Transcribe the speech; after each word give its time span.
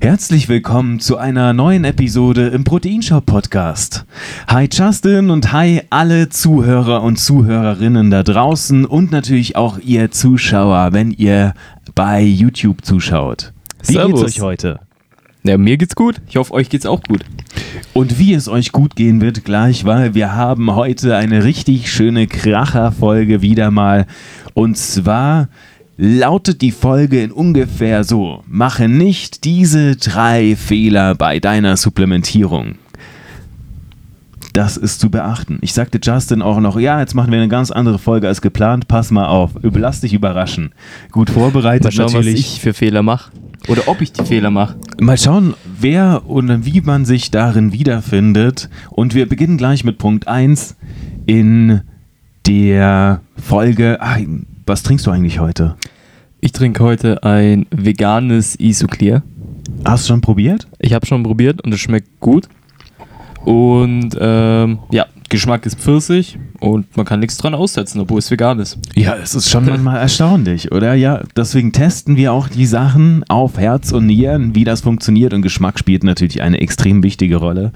Herzlich 0.00 0.48
willkommen 0.48 1.00
zu 1.00 1.16
einer 1.16 1.52
neuen 1.52 1.82
Episode 1.82 2.48
im 2.48 2.62
Proteinshop 2.62 3.26
Podcast. 3.26 4.06
Hi 4.46 4.68
Justin 4.70 5.28
und 5.30 5.52
hi 5.52 5.82
alle 5.90 6.28
Zuhörer 6.28 7.02
und 7.02 7.16
Zuhörerinnen 7.16 8.08
da 8.08 8.22
draußen 8.22 8.84
und 8.84 9.10
natürlich 9.10 9.56
auch 9.56 9.80
ihr 9.80 10.12
Zuschauer, 10.12 10.92
wenn 10.92 11.10
ihr 11.10 11.52
bei 11.96 12.22
YouTube 12.22 12.84
zuschaut. 12.84 13.52
Wie 13.86 13.94
Servus. 13.94 14.20
geht's 14.20 14.36
euch 14.36 14.40
heute? 14.40 14.80
Ja, 15.42 15.58
mir 15.58 15.76
geht's 15.76 15.96
gut. 15.96 16.20
Ich 16.28 16.36
hoffe, 16.36 16.52
euch 16.54 16.68
geht's 16.68 16.86
auch 16.86 17.02
gut. 17.02 17.24
Und 17.92 18.20
wie 18.20 18.34
es 18.34 18.48
euch 18.48 18.70
gut 18.70 18.94
gehen 18.94 19.20
wird 19.20 19.44
gleich, 19.44 19.84
weil 19.84 20.14
wir 20.14 20.36
haben 20.36 20.76
heute 20.76 21.16
eine 21.16 21.42
richtig 21.42 21.90
schöne 21.90 22.28
Kracherfolge 22.28 23.42
wieder 23.42 23.72
mal. 23.72 24.06
Und 24.54 24.78
zwar 24.78 25.48
lautet 25.98 26.62
die 26.62 26.70
Folge 26.70 27.22
in 27.22 27.32
ungefähr 27.32 28.04
so: 28.04 28.42
Mache 28.46 28.88
nicht 28.88 29.44
diese 29.44 29.96
drei 29.96 30.56
Fehler 30.56 31.14
bei 31.14 31.40
deiner 31.40 31.76
Supplementierung. 31.76 32.76
Das 34.54 34.76
ist 34.76 35.00
zu 35.00 35.10
beachten. 35.10 35.58
Ich 35.60 35.74
sagte 35.74 36.00
Justin 36.02 36.40
auch 36.42 36.58
noch, 36.58 36.80
ja, 36.80 37.00
jetzt 37.00 37.14
machen 37.14 37.30
wir 37.30 37.38
eine 37.38 37.48
ganz 37.48 37.70
andere 37.70 37.98
Folge 37.98 38.26
als 38.26 38.40
geplant. 38.40 38.88
Pass 38.88 39.10
mal 39.10 39.26
auf, 39.26 39.52
lass 39.62 40.00
dich 40.00 40.14
überraschen. 40.14 40.72
Gut 41.12 41.30
vorbereitet 41.30 41.84
Mal 41.84 41.92
schauen, 41.92 42.06
natürlich. 42.06 42.34
was 42.34 42.40
ich 42.40 42.60
für 42.60 42.72
Fehler 42.72 43.02
mache. 43.02 43.30
Oder 43.68 43.86
ob 43.86 44.00
ich 44.00 44.12
die 44.12 44.24
Fehler 44.24 44.50
mache. 44.50 44.76
Mal 45.00 45.18
schauen, 45.18 45.54
wer 45.78 46.22
und 46.26 46.64
wie 46.64 46.80
man 46.80 47.04
sich 47.04 47.30
darin 47.30 47.72
wiederfindet. 47.72 48.70
Und 48.90 49.14
wir 49.14 49.28
beginnen 49.28 49.58
gleich 49.58 49.84
mit 49.84 49.98
Punkt 49.98 50.26
1 50.26 50.76
in 51.26 51.82
der 52.46 53.20
Folge. 53.36 53.98
Ah, 54.00 54.18
was 54.68 54.82
trinkst 54.82 55.06
du 55.06 55.10
eigentlich 55.10 55.40
heute? 55.40 55.76
Ich 56.40 56.52
trinke 56.52 56.84
heute 56.84 57.24
ein 57.24 57.66
veganes 57.70 58.54
Isoclear. 58.60 59.22
Hast 59.84 60.04
du 60.04 60.12
schon 60.12 60.20
probiert? 60.20 60.68
Ich 60.78 60.92
habe 60.92 61.06
schon 61.06 61.22
probiert 61.22 61.64
und 61.64 61.72
es 61.72 61.80
schmeckt 61.80 62.20
gut. 62.20 62.48
Und 63.44 64.10
ähm, 64.20 64.78
ja, 64.90 65.06
Geschmack 65.30 65.64
ist 65.66 65.80
Pfirsich 65.80 66.38
und 66.60 66.96
man 66.96 67.06
kann 67.06 67.20
nichts 67.20 67.38
dran 67.38 67.54
aussetzen, 67.54 68.00
obwohl 68.00 68.18
es 68.18 68.30
vegan 68.30 68.58
ist. 68.58 68.78
Ja, 68.94 69.16
es 69.16 69.34
ist 69.34 69.48
schon 69.48 69.64
manchmal 69.64 69.96
erstaunlich, 70.00 70.70
oder? 70.70 70.94
Ja, 70.94 71.22
deswegen 71.36 71.72
testen 71.72 72.16
wir 72.16 72.32
auch 72.32 72.48
die 72.48 72.66
Sachen 72.66 73.24
auf 73.28 73.58
Herz 73.58 73.92
und 73.92 74.06
Nieren, 74.06 74.54
wie 74.54 74.64
das 74.64 74.82
funktioniert. 74.82 75.32
Und 75.32 75.42
Geschmack 75.42 75.78
spielt 75.78 76.04
natürlich 76.04 76.42
eine 76.42 76.60
extrem 76.60 77.02
wichtige 77.02 77.36
Rolle. 77.36 77.72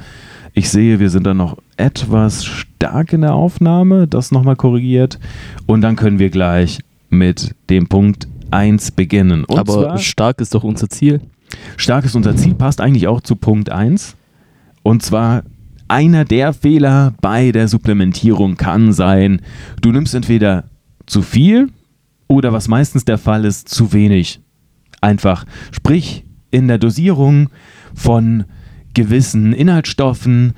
Ich 0.55 0.69
sehe, 0.69 1.01
wir 1.01 1.09
sind 1.09 1.27
dann 1.27 1.39
noch 1.39 1.57
etwas 1.83 2.45
stark 2.45 3.13
in 3.13 3.23
der 3.23 3.35
Aufnahme, 3.35 4.07
das 4.07 4.31
nochmal 4.31 4.55
korrigiert. 4.55 5.19
Und 5.67 5.81
dann 5.81 5.97
können 5.97 6.21
wir 6.21 6.31
gleich 6.31 6.79
mit 7.11 7.57
dem 7.71 7.89
Punkt 7.89 8.29
1 8.53 8.93
beginnen. 8.93 9.45
Und 9.45 9.59
Aber 9.59 9.73
zwar, 9.73 9.99
stark 9.99 10.41
ist 10.41 10.55
doch 10.55 10.63
unser 10.63 10.89
Ziel. 10.89 11.21
stark 11.77 12.05
ist 12.05 12.15
unser 12.15 12.37
Ziel, 12.37 12.55
passt 12.55 12.81
eigentlich 12.81 13.09
auch 13.09 13.21
zu 13.21 13.35
Punkt 13.35 13.71
1. 13.71 14.15
Und 14.85 15.03
zwar 15.03 15.43
einer 15.89 16.25
der 16.25 16.53
Fehler 16.53 17.15
bei 17.21 17.51
der 17.51 17.67
Supplementierung 17.67 18.57
kann 18.57 18.93
sein, 18.93 19.43
du 19.81 19.91
nimmst 19.91 20.15
entweder 20.15 20.65
zu 21.07 21.21
viel 21.21 21.69
oder 22.29 22.53
was 22.53 22.69
meistens 22.69 23.05
der 23.05 23.19
Fall 23.19 23.45
ist, 23.45 23.69
zu 23.69 23.93
wenig. 23.93 24.41
Einfach. 25.01 25.45
Sprich, 25.73 26.25
in 26.53 26.69
der 26.69 26.79
Dosierung 26.79 27.51
von 27.93 28.45
gewissen 28.95 29.53
Inhaltsstoffen, 29.53 30.55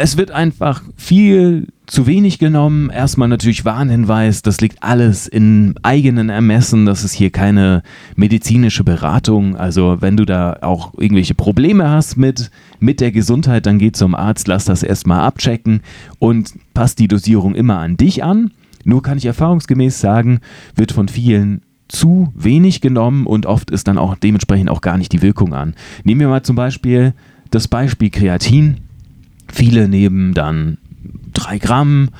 es 0.00 0.16
wird 0.16 0.30
einfach 0.30 0.84
viel 0.96 1.66
zu 1.86 2.06
wenig 2.06 2.38
genommen. 2.38 2.88
Erstmal 2.88 3.26
natürlich 3.26 3.64
Warnhinweis, 3.64 4.42
das 4.42 4.60
liegt 4.60 4.84
alles 4.84 5.26
in 5.26 5.74
eigenen 5.82 6.28
Ermessen. 6.28 6.86
Das 6.86 7.02
ist 7.02 7.14
hier 7.14 7.30
keine 7.30 7.82
medizinische 8.14 8.84
Beratung. 8.84 9.56
Also 9.56 9.96
wenn 9.98 10.16
du 10.16 10.24
da 10.24 10.58
auch 10.60 10.94
irgendwelche 10.96 11.34
Probleme 11.34 11.90
hast 11.90 12.16
mit, 12.16 12.52
mit 12.78 13.00
der 13.00 13.10
Gesundheit, 13.10 13.66
dann 13.66 13.80
geh 13.80 13.90
zum 13.90 14.14
Arzt, 14.14 14.46
lass 14.46 14.66
das 14.66 14.84
erstmal 14.84 15.18
abchecken 15.22 15.80
und 16.20 16.54
passt 16.74 17.00
die 17.00 17.08
Dosierung 17.08 17.56
immer 17.56 17.78
an 17.78 17.96
dich 17.96 18.22
an. 18.22 18.52
Nur 18.84 19.02
kann 19.02 19.18
ich 19.18 19.26
erfahrungsgemäß 19.26 19.98
sagen, 19.98 20.38
wird 20.76 20.92
von 20.92 21.08
vielen 21.08 21.62
zu 21.88 22.32
wenig 22.36 22.80
genommen 22.80 23.26
und 23.26 23.46
oft 23.46 23.72
ist 23.72 23.88
dann 23.88 23.98
auch 23.98 24.14
dementsprechend 24.14 24.70
auch 24.70 24.80
gar 24.80 24.96
nicht 24.96 25.10
die 25.10 25.22
Wirkung 25.22 25.54
an. 25.54 25.74
Nehmen 26.04 26.20
wir 26.20 26.28
mal 26.28 26.44
zum 26.44 26.54
Beispiel 26.54 27.14
das 27.50 27.66
Beispiel 27.66 28.10
Kreatin. 28.10 28.76
Viele 29.52 29.88
nehmen 29.88 30.34
dann 30.34 30.78
drei 31.32 31.58
Gramm, 31.58 32.10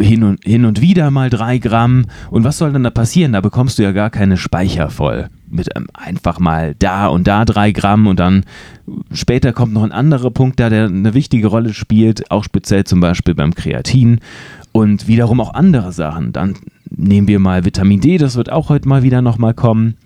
hin 0.00 0.22
und, 0.22 0.44
hin 0.44 0.64
und 0.64 0.80
wieder 0.80 1.10
mal 1.10 1.30
drei 1.30 1.58
Gramm. 1.58 2.06
Und 2.30 2.44
was 2.44 2.58
soll 2.58 2.72
dann 2.72 2.84
da 2.84 2.90
passieren? 2.90 3.32
Da 3.32 3.40
bekommst 3.40 3.78
du 3.78 3.82
ja 3.82 3.92
gar 3.92 4.10
keine 4.10 4.36
Speicher 4.36 4.90
voll. 4.90 5.28
Mit 5.48 5.68
ähm, 5.76 5.86
einfach 5.92 6.40
mal 6.40 6.74
da 6.78 7.06
und 7.06 7.26
da 7.26 7.44
drei 7.44 7.72
Gramm 7.72 8.06
und 8.06 8.18
dann 8.18 8.44
später 9.12 9.52
kommt 9.52 9.72
noch 9.72 9.82
ein 9.82 9.92
anderer 9.92 10.30
Punkt 10.30 10.58
da, 10.60 10.68
der 10.68 10.86
eine 10.86 11.14
wichtige 11.14 11.46
Rolle 11.46 11.72
spielt, 11.72 12.30
auch 12.30 12.44
speziell 12.44 12.84
zum 12.84 13.00
Beispiel 13.00 13.34
beim 13.34 13.54
Kreatin 13.54 14.20
und 14.72 15.06
wiederum 15.06 15.40
auch 15.40 15.54
andere 15.54 15.92
Sachen. 15.92 16.32
Dann 16.32 16.54
nehmen 16.90 17.28
wir 17.28 17.38
mal 17.38 17.64
Vitamin 17.64 18.00
D, 18.00 18.18
das 18.18 18.36
wird 18.36 18.50
auch 18.50 18.68
heute 18.68 18.88
mal 18.88 19.02
wieder 19.02 19.22
nochmal 19.22 19.54
kommen. 19.54 19.96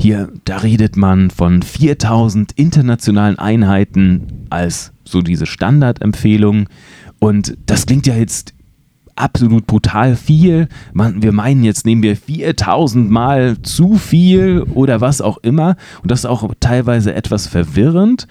Hier, 0.00 0.32
da 0.44 0.58
redet 0.58 0.96
man 0.96 1.30
von 1.30 1.62
4000 1.62 2.52
internationalen 2.52 3.38
Einheiten 3.38 4.46
als 4.50 4.92
so 5.04 5.22
diese 5.22 5.46
Standardempfehlung. 5.46 6.68
Und 7.18 7.56
das 7.66 7.86
klingt 7.86 8.06
ja 8.06 8.14
jetzt 8.14 8.54
absolut 9.16 9.66
brutal 9.66 10.16
viel. 10.16 10.68
Man, 10.92 11.22
wir 11.22 11.32
meinen, 11.32 11.64
jetzt 11.64 11.86
nehmen 11.86 12.02
wir 12.02 12.16
4000 12.16 13.10
Mal 13.10 13.62
zu 13.62 13.94
viel 13.94 14.62
oder 14.74 15.00
was 15.00 15.20
auch 15.20 15.38
immer. 15.38 15.76
Und 16.02 16.10
das 16.10 16.20
ist 16.20 16.26
auch 16.26 16.52
teilweise 16.60 17.14
etwas 17.14 17.46
verwirrend. 17.46 18.26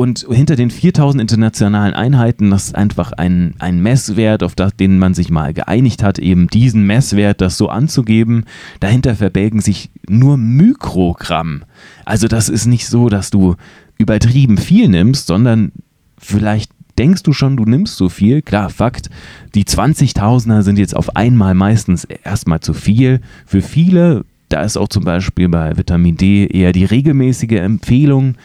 Und 0.00 0.26
hinter 0.30 0.56
den 0.56 0.70
4000 0.70 1.20
internationalen 1.20 1.92
Einheiten, 1.92 2.48
das 2.48 2.68
ist 2.68 2.74
einfach 2.74 3.12
ein, 3.12 3.52
ein 3.58 3.82
Messwert, 3.82 4.42
auf 4.42 4.54
das, 4.54 4.74
den 4.74 4.98
man 4.98 5.12
sich 5.12 5.28
mal 5.28 5.52
geeinigt 5.52 6.02
hat, 6.02 6.18
eben 6.18 6.46
diesen 6.46 6.86
Messwert, 6.86 7.42
das 7.42 7.58
so 7.58 7.68
anzugeben. 7.68 8.46
Dahinter 8.80 9.14
verbergen 9.14 9.60
sich 9.60 9.90
nur 10.08 10.38
Mikrogramm. 10.38 11.64
Also 12.06 12.28
das 12.28 12.48
ist 12.48 12.64
nicht 12.64 12.86
so, 12.86 13.10
dass 13.10 13.28
du 13.28 13.56
übertrieben 13.98 14.56
viel 14.56 14.88
nimmst, 14.88 15.26
sondern 15.26 15.70
vielleicht 16.16 16.72
denkst 16.96 17.22
du 17.22 17.34
schon, 17.34 17.58
du 17.58 17.66
nimmst 17.66 17.98
so 17.98 18.08
viel. 18.08 18.40
Klar, 18.40 18.70
Fakt, 18.70 19.10
die 19.54 19.64
20.000er 19.64 20.62
sind 20.62 20.78
jetzt 20.78 20.96
auf 20.96 21.14
einmal 21.14 21.52
meistens 21.52 22.04
erstmal 22.04 22.60
zu 22.60 22.72
viel. 22.72 23.20
Für 23.44 23.60
viele, 23.60 24.24
da 24.48 24.62
ist 24.62 24.78
auch 24.78 24.88
zum 24.88 25.04
Beispiel 25.04 25.50
bei 25.50 25.76
Vitamin 25.76 26.16
D 26.16 26.46
eher 26.46 26.72
die 26.72 26.86
regelmäßige 26.86 27.60
Empfehlung, 27.60 28.36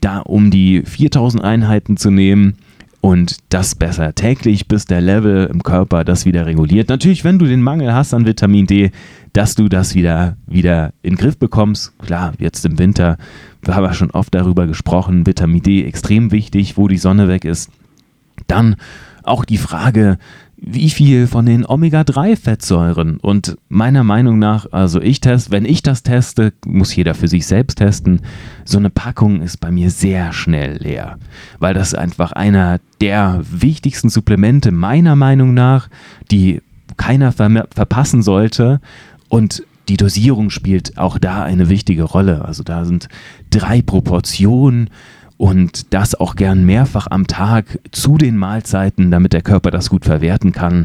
da 0.00 0.18
um 0.18 0.50
die 0.50 0.82
4000 0.82 1.42
Einheiten 1.42 1.96
zu 1.96 2.10
nehmen 2.10 2.54
und 3.00 3.38
das 3.48 3.74
besser 3.74 4.14
täglich, 4.14 4.68
bis 4.68 4.84
der 4.84 5.00
Level 5.00 5.48
im 5.52 5.62
Körper 5.62 6.04
das 6.04 6.26
wieder 6.26 6.46
reguliert. 6.46 6.88
Natürlich, 6.88 7.24
wenn 7.24 7.38
du 7.38 7.46
den 7.46 7.62
Mangel 7.62 7.94
hast 7.94 8.12
an 8.12 8.26
Vitamin 8.26 8.66
D, 8.66 8.90
dass 9.32 9.54
du 9.54 9.68
das 9.68 9.94
wieder, 9.94 10.36
wieder 10.46 10.92
in 11.02 11.14
den 11.14 11.18
Griff 11.18 11.38
bekommst. 11.38 11.98
Klar, 11.98 12.34
jetzt 12.38 12.64
im 12.66 12.78
Winter, 12.78 13.16
wir 13.62 13.74
haben 13.74 13.84
ja 13.84 13.94
schon 13.94 14.10
oft 14.10 14.34
darüber 14.34 14.66
gesprochen, 14.66 15.26
Vitamin 15.26 15.62
D 15.62 15.84
extrem 15.84 16.30
wichtig, 16.30 16.76
wo 16.76 16.88
die 16.88 16.98
Sonne 16.98 17.28
weg 17.28 17.44
ist. 17.44 17.70
Dann 18.46 18.76
auch 19.22 19.44
die 19.44 19.58
Frage, 19.58 20.18
wie 20.62 20.90
viel 20.90 21.26
von 21.26 21.46
den 21.46 21.64
Omega-3-Fettsäuren 21.64 23.16
und 23.18 23.56
meiner 23.68 24.04
Meinung 24.04 24.38
nach, 24.38 24.66
also 24.72 25.00
ich 25.00 25.20
teste, 25.20 25.50
wenn 25.50 25.64
ich 25.64 25.82
das 25.82 26.02
teste, 26.02 26.52
muss 26.66 26.94
jeder 26.94 27.14
für 27.14 27.28
sich 27.28 27.46
selbst 27.46 27.76
testen, 27.76 28.20
so 28.64 28.78
eine 28.78 28.90
Packung 28.90 29.40
ist 29.40 29.58
bei 29.58 29.70
mir 29.70 29.90
sehr 29.90 30.32
schnell 30.32 30.76
leer, 30.76 31.18
weil 31.58 31.72
das 31.72 31.94
einfach 31.94 32.32
einer 32.32 32.78
der 33.00 33.40
wichtigsten 33.50 34.10
Supplemente 34.10 34.70
meiner 34.70 35.16
Meinung 35.16 35.54
nach, 35.54 35.88
die 36.30 36.60
keiner 36.98 37.32
ver 37.32 37.66
verpassen 37.74 38.22
sollte. 38.22 38.80
Und 39.28 39.64
die 39.88 39.96
Dosierung 39.96 40.50
spielt 40.50 40.98
auch 40.98 41.18
da 41.18 41.42
eine 41.42 41.68
wichtige 41.68 42.02
Rolle. 42.04 42.44
Also 42.44 42.62
da 42.62 42.84
sind 42.84 43.08
drei 43.48 43.80
Proportionen 43.80 44.90
und 45.40 45.94
das 45.94 46.14
auch 46.14 46.36
gern 46.36 46.66
mehrfach 46.66 47.06
am 47.10 47.26
Tag 47.26 47.78
zu 47.92 48.18
den 48.18 48.36
Mahlzeiten, 48.36 49.10
damit 49.10 49.32
der 49.32 49.40
Körper 49.40 49.70
das 49.70 49.88
gut 49.88 50.04
verwerten 50.04 50.52
kann. 50.52 50.84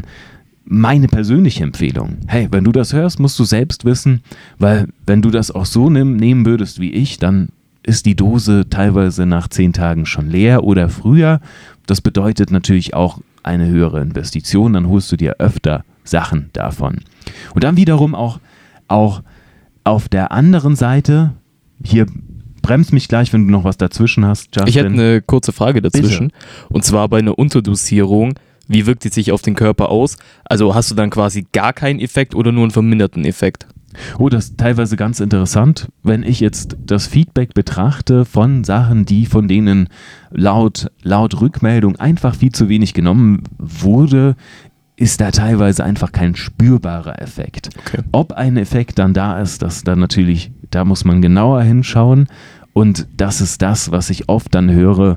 Meine 0.64 1.08
persönliche 1.08 1.62
Empfehlung. 1.62 2.16
Hey, 2.26 2.48
wenn 2.50 2.64
du 2.64 2.72
das 2.72 2.94
hörst, 2.94 3.20
musst 3.20 3.38
du 3.38 3.44
selbst 3.44 3.84
wissen, 3.84 4.22
weil 4.58 4.88
wenn 5.06 5.20
du 5.20 5.30
das 5.30 5.50
auch 5.50 5.66
so 5.66 5.90
nimm, 5.90 6.16
nehmen 6.16 6.46
würdest 6.46 6.80
wie 6.80 6.90
ich, 6.90 7.18
dann 7.18 7.50
ist 7.82 8.06
die 8.06 8.14
Dose 8.14 8.64
teilweise 8.70 9.26
nach 9.26 9.48
zehn 9.48 9.74
Tagen 9.74 10.06
schon 10.06 10.30
leer 10.30 10.64
oder 10.64 10.88
früher. 10.88 11.42
Das 11.84 12.00
bedeutet 12.00 12.50
natürlich 12.50 12.94
auch 12.94 13.20
eine 13.42 13.68
höhere 13.68 14.00
Investition, 14.00 14.72
dann 14.72 14.88
holst 14.88 15.12
du 15.12 15.18
dir 15.18 15.36
öfter 15.38 15.84
Sachen 16.02 16.48
davon. 16.54 17.00
Und 17.54 17.62
dann 17.62 17.76
wiederum 17.76 18.14
auch, 18.14 18.40
auch 18.88 19.22
auf 19.84 20.08
der 20.08 20.32
anderen 20.32 20.76
Seite, 20.76 21.34
hier 21.84 22.06
bremst 22.66 22.92
mich 22.92 23.06
gleich, 23.06 23.32
wenn 23.32 23.46
du 23.46 23.52
noch 23.52 23.62
was 23.62 23.76
dazwischen 23.76 24.26
hast, 24.26 24.48
Justin. 24.56 24.66
Ich 24.66 24.76
hätte 24.76 24.88
eine 24.88 25.22
kurze 25.22 25.52
Frage 25.52 25.80
dazwischen. 25.80 26.32
Und 26.68 26.84
zwar 26.84 27.08
bei 27.08 27.18
einer 27.18 27.38
Unterdosierung, 27.38 28.34
wie 28.66 28.86
wirkt 28.86 29.04
die 29.04 29.10
sich 29.10 29.30
auf 29.30 29.40
den 29.40 29.54
Körper 29.54 29.88
aus? 29.88 30.16
Also 30.44 30.74
hast 30.74 30.90
du 30.90 30.96
dann 30.96 31.10
quasi 31.10 31.46
gar 31.52 31.72
keinen 31.72 32.00
Effekt 32.00 32.34
oder 32.34 32.50
nur 32.50 32.64
einen 32.64 32.72
verminderten 32.72 33.24
Effekt? 33.24 33.68
Oh, 34.18 34.28
das 34.28 34.46
ist 34.46 34.58
teilweise 34.58 34.96
ganz 34.96 35.20
interessant, 35.20 35.86
wenn 36.02 36.24
ich 36.24 36.40
jetzt 36.40 36.76
das 36.84 37.06
Feedback 37.06 37.54
betrachte 37.54 38.24
von 38.24 38.64
Sachen, 38.64 39.06
die 39.06 39.26
von 39.26 39.46
denen 39.46 39.88
laut, 40.30 40.90
laut 41.02 41.40
Rückmeldung 41.40 41.96
einfach 41.96 42.34
viel 42.34 42.52
zu 42.52 42.68
wenig 42.68 42.94
genommen 42.94 43.44
wurde, 43.58 44.34
ist 44.96 45.20
da 45.20 45.30
teilweise 45.30 45.84
einfach 45.84 46.10
kein 46.10 46.34
spürbarer 46.34 47.20
Effekt. 47.20 47.70
Okay. 47.78 48.02
Ob 48.12 48.32
ein 48.32 48.56
Effekt 48.56 48.98
dann 48.98 49.12
da 49.12 49.40
ist, 49.40 49.62
das 49.62 49.84
dann 49.84 50.00
natürlich, 50.00 50.50
da 50.70 50.84
muss 50.84 51.04
man 51.04 51.20
genauer 51.20 51.62
hinschauen. 51.62 52.28
Und 52.76 53.06
das 53.16 53.40
ist 53.40 53.62
das, 53.62 53.90
was 53.90 54.10
ich 54.10 54.28
oft 54.28 54.54
dann 54.54 54.70
höre. 54.70 55.16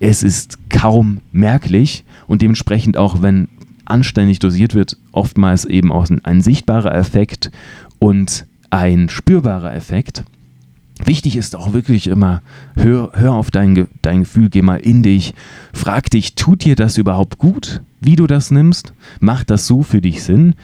Es 0.00 0.22
ist 0.22 0.70
kaum 0.70 1.20
merklich 1.32 2.02
und 2.26 2.40
dementsprechend 2.40 2.96
auch, 2.96 3.20
wenn 3.20 3.48
anständig 3.84 4.38
dosiert 4.38 4.74
wird, 4.74 4.96
oftmals 5.12 5.66
eben 5.66 5.92
auch 5.92 6.08
ein, 6.08 6.24
ein 6.24 6.40
sichtbarer 6.40 6.94
Effekt 6.94 7.50
und 7.98 8.46
ein 8.70 9.10
spürbarer 9.10 9.74
Effekt. 9.74 10.24
Wichtig 11.04 11.36
ist 11.36 11.56
auch 11.56 11.74
wirklich 11.74 12.06
immer, 12.06 12.40
hör, 12.74 13.10
hör 13.12 13.34
auf 13.34 13.50
dein, 13.50 13.86
dein 14.00 14.20
Gefühl, 14.20 14.48
geh 14.48 14.62
mal 14.62 14.80
in 14.80 15.02
dich, 15.02 15.34
frag 15.74 16.08
dich, 16.08 16.36
tut 16.36 16.64
dir 16.64 16.74
das 16.74 16.96
überhaupt 16.96 17.36
gut, 17.36 17.82
wie 18.00 18.16
du 18.16 18.26
das 18.26 18.50
nimmst? 18.50 18.94
Macht 19.20 19.50
das 19.50 19.66
so 19.66 19.82
für 19.82 20.00
dich 20.00 20.22
Sinn? 20.22 20.54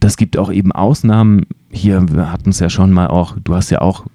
Das 0.00 0.16
gibt 0.16 0.38
auch 0.38 0.50
eben 0.50 0.72
Ausnahmen. 0.72 1.46
Hier, 1.70 2.12
wir 2.12 2.32
hatten 2.32 2.50
es 2.50 2.58
ja 2.58 2.68
schon 2.68 2.90
mal 2.90 3.06
auch, 3.06 3.36
du 3.44 3.54
hast 3.54 3.70
ja 3.70 3.80
auch 3.80 4.06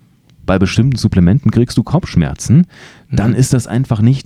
bei 0.50 0.58
bestimmten 0.58 0.98
Supplementen 0.98 1.52
kriegst 1.52 1.78
du 1.78 1.84
Kopfschmerzen. 1.84 2.66
Dann 3.12 3.36
ist 3.36 3.54
das 3.54 3.68
einfach 3.68 4.02
nicht 4.02 4.26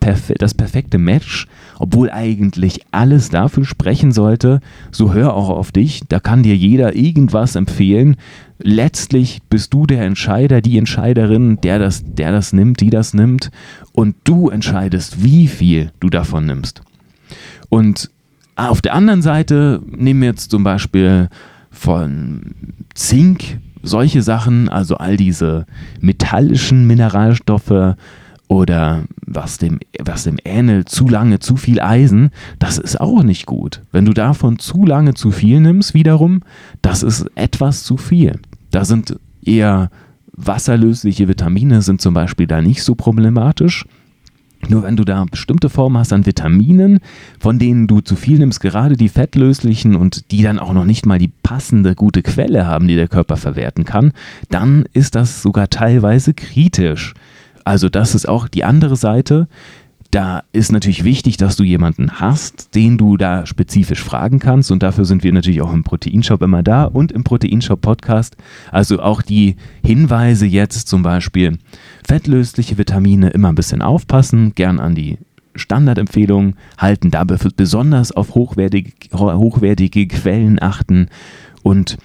perfe 0.00 0.32
das 0.38 0.54
perfekte 0.54 0.96
Match, 0.96 1.46
obwohl 1.78 2.10
eigentlich 2.10 2.86
alles 2.90 3.28
dafür 3.28 3.66
sprechen 3.66 4.10
sollte. 4.10 4.60
So 4.92 5.12
hör 5.12 5.34
auch 5.34 5.50
auf 5.50 5.70
dich, 5.70 6.04
da 6.08 6.20
kann 6.20 6.42
dir 6.42 6.56
jeder 6.56 6.96
irgendwas 6.96 7.54
empfehlen. 7.54 8.16
Letztlich 8.58 9.40
bist 9.50 9.74
du 9.74 9.84
der 9.84 10.06
Entscheider, 10.06 10.62
die 10.62 10.78
Entscheiderin, 10.78 11.60
der 11.60 11.78
das, 11.78 12.02
der 12.02 12.32
das 12.32 12.54
nimmt, 12.54 12.80
die 12.80 12.88
das 12.88 13.12
nimmt. 13.12 13.50
Und 13.92 14.16
du 14.24 14.48
entscheidest, 14.48 15.22
wie 15.22 15.48
viel 15.48 15.92
du 16.00 16.08
davon 16.08 16.46
nimmst. 16.46 16.80
Und 17.68 18.08
auf 18.56 18.80
der 18.80 18.94
anderen 18.94 19.20
Seite 19.20 19.82
nehmen 19.86 20.22
wir 20.22 20.30
jetzt 20.30 20.50
zum 20.50 20.64
Beispiel 20.64 21.28
von 21.70 22.54
Zink 22.94 23.58
solche 23.82 24.22
Sachen, 24.22 24.68
also 24.68 24.96
all 24.96 25.16
diese 25.16 25.66
metallischen 26.00 26.86
Mineralstoffe 26.86 27.96
oder 28.48 29.04
was 29.26 29.58
dem, 29.58 29.78
was 30.00 30.24
dem 30.24 30.38
ähnelt, 30.44 30.88
zu 30.88 31.06
lange 31.06 31.38
zu 31.38 31.56
viel 31.56 31.80
Eisen, 31.80 32.30
das 32.58 32.78
ist 32.78 33.00
auch 33.00 33.22
nicht 33.22 33.46
gut. 33.46 33.82
Wenn 33.92 34.06
du 34.06 34.14
davon 34.14 34.58
zu 34.58 34.84
lange 34.86 35.14
zu 35.14 35.30
viel 35.30 35.60
nimmst, 35.60 35.94
wiederum, 35.94 36.40
das 36.80 37.02
ist 37.02 37.26
etwas 37.34 37.84
zu 37.84 37.96
viel. 37.96 38.40
Da 38.70 38.84
sind 38.84 39.18
eher 39.42 39.90
wasserlösliche 40.32 41.28
Vitamine, 41.28 41.82
sind 41.82 42.00
zum 42.00 42.14
Beispiel 42.14 42.46
da 42.46 42.62
nicht 42.62 42.82
so 42.82 42.94
problematisch. 42.94 43.84
Nur 44.66 44.82
wenn 44.82 44.96
du 44.96 45.04
da 45.04 45.24
bestimmte 45.30 45.68
Formen 45.68 45.98
hast 45.98 46.12
an 46.12 46.26
Vitaminen, 46.26 46.98
von 47.38 47.58
denen 47.58 47.86
du 47.86 48.00
zu 48.00 48.16
viel 48.16 48.38
nimmst, 48.38 48.60
gerade 48.60 48.96
die 48.96 49.08
fettlöslichen 49.08 49.94
und 49.94 50.32
die 50.32 50.42
dann 50.42 50.58
auch 50.58 50.72
noch 50.72 50.84
nicht 50.84 51.06
mal 51.06 51.18
die 51.18 51.30
passende 51.42 51.94
gute 51.94 52.22
Quelle 52.22 52.66
haben, 52.66 52.88
die 52.88 52.96
der 52.96 53.08
Körper 53.08 53.36
verwerten 53.36 53.84
kann, 53.84 54.12
dann 54.50 54.84
ist 54.92 55.14
das 55.14 55.42
sogar 55.42 55.70
teilweise 55.70 56.34
kritisch. 56.34 57.14
Also 57.64 57.88
das 57.88 58.14
ist 58.14 58.28
auch 58.28 58.48
die 58.48 58.64
andere 58.64 58.96
Seite. 58.96 59.46
Da 60.10 60.42
ist 60.52 60.72
natürlich 60.72 61.04
wichtig, 61.04 61.36
dass 61.36 61.56
du 61.56 61.64
jemanden 61.64 62.18
hast, 62.18 62.74
den 62.74 62.96
du 62.96 63.18
da 63.18 63.44
spezifisch 63.44 64.02
fragen 64.02 64.38
kannst. 64.38 64.70
Und 64.70 64.82
dafür 64.82 65.04
sind 65.04 65.22
wir 65.22 65.32
natürlich 65.32 65.60
auch 65.60 65.72
im 65.72 65.84
Proteinshop 65.84 66.40
immer 66.40 66.62
da 66.62 66.84
und 66.84 67.12
im 67.12 67.24
Proteinshop 67.24 67.82
Podcast. 67.82 68.36
Also 68.72 69.00
auch 69.00 69.20
die 69.20 69.56
Hinweise 69.84 70.46
jetzt 70.46 70.88
zum 70.88 71.02
Beispiel, 71.02 71.58
fettlösliche 72.06 72.78
Vitamine 72.78 73.28
immer 73.30 73.50
ein 73.50 73.54
bisschen 73.54 73.82
aufpassen, 73.82 74.54
gern 74.54 74.80
an 74.80 74.94
die 74.94 75.18
Standardempfehlungen 75.54 76.54
halten, 76.78 77.10
dabei 77.10 77.36
besonders 77.54 78.10
auf 78.12 78.34
hochwertige, 78.34 78.92
hochwertige 79.12 80.06
Quellen 80.06 80.62
achten. 80.62 81.08
Und 81.62 81.98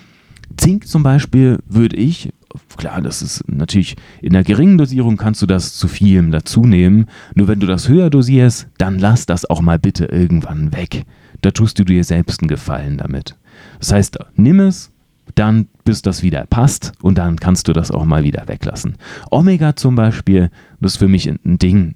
Zink 0.57 0.87
zum 0.87 1.03
Beispiel 1.03 1.59
würde 1.67 1.95
ich, 1.95 2.29
klar, 2.77 3.01
das 3.01 3.21
ist 3.21 3.43
natürlich 3.47 3.95
in 4.21 4.35
einer 4.35 4.43
geringen 4.43 4.77
Dosierung 4.77 5.17
kannst 5.17 5.41
du 5.41 5.45
das 5.45 5.73
zu 5.75 5.87
viel 5.87 6.29
dazu 6.31 6.61
nehmen. 6.65 7.07
Nur 7.35 7.47
wenn 7.47 7.59
du 7.59 7.67
das 7.67 7.89
höher 7.89 8.09
dosierst, 8.09 8.67
dann 8.77 8.99
lass 8.99 9.25
das 9.25 9.49
auch 9.49 9.61
mal 9.61 9.79
bitte 9.79 10.05
irgendwann 10.05 10.73
weg. 10.73 11.05
Da 11.41 11.51
tust 11.51 11.79
du 11.79 11.83
dir 11.83 12.03
selbst 12.03 12.41
einen 12.41 12.47
Gefallen 12.47 12.97
damit. 12.97 13.35
Das 13.79 13.91
heißt, 13.91 14.17
nimm 14.35 14.59
es, 14.59 14.91
dann 15.35 15.67
bis 15.83 16.01
das 16.01 16.23
wieder 16.23 16.45
passt 16.45 16.93
und 17.01 17.17
dann 17.17 17.39
kannst 17.39 17.67
du 17.67 17.73
das 17.73 17.91
auch 17.91 18.05
mal 18.05 18.23
wieder 18.23 18.47
weglassen. 18.47 18.95
Omega 19.31 19.75
zum 19.75 19.95
Beispiel, 19.95 20.49
das 20.79 20.93
ist 20.93 20.97
für 20.97 21.07
mich 21.07 21.27
ein 21.27 21.57
Ding. 21.57 21.95